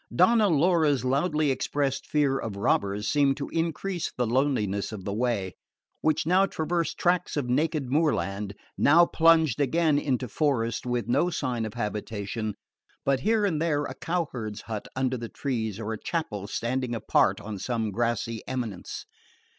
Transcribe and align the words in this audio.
Donna 0.15 0.49
Laura's 0.49 1.05
loudly 1.05 1.51
expressed 1.51 2.07
fear 2.07 2.39
of 2.39 2.55
robbers 2.55 3.07
seemed 3.07 3.37
to 3.37 3.49
increase 3.49 4.11
the 4.11 4.25
loneliness 4.25 4.91
of 4.91 5.05
the 5.05 5.13
way, 5.13 5.53
which 6.01 6.25
now 6.25 6.47
traversed 6.47 6.97
tracts 6.97 7.37
of 7.37 7.45
naked 7.47 7.87
moorland, 7.91 8.55
now 8.79 9.05
plunged 9.05 9.61
again 9.61 9.99
into 9.99 10.27
forest, 10.27 10.87
with 10.87 11.07
no 11.07 11.29
sign 11.29 11.65
of 11.67 11.75
habitation 11.75 12.55
but 13.05 13.19
here 13.19 13.45
and 13.45 13.61
there 13.61 13.83
a 13.83 13.93
cowherd's 13.93 14.61
hut 14.61 14.87
under 14.95 15.17
the 15.17 15.29
trees 15.29 15.79
or 15.79 15.93
a 15.93 15.99
chapel 16.01 16.47
standing 16.47 16.95
apart 16.95 17.39
on 17.39 17.59
some 17.59 17.91
grassy 17.91 18.41
eminence. 18.47 19.05